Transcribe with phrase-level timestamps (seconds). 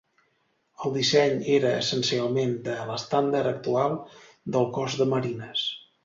[0.85, 3.93] El disseny era essencialment el de l'estàndard actual
[4.57, 5.67] del Cos de Marines.